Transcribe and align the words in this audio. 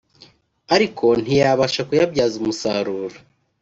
ariko 0.75 1.05
ntiyabasha 1.23 1.81
kuyabyaza 1.87 2.35
umusaruro 2.41 3.15